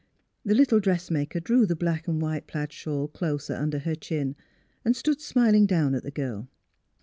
The 0.43 0.55
little 0.55 0.79
dressmaker 0.79 1.39
drew 1.39 1.67
the 1.67 1.75
black 1.75 2.07
and 2.07 2.19
white 2.19 2.47
plaid 2.47 2.73
shawl 2.73 3.07
closer 3.07 3.53
under 3.53 3.77
her 3.77 3.93
chin, 3.93 4.35
and 4.83 4.95
stood 4.95 5.21
smiling 5.21 5.67
down 5.67 5.93
at 5.93 6.01
the 6.01 6.09
girl. 6.09 6.49